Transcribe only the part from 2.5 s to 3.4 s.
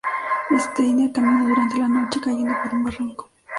por un barranco.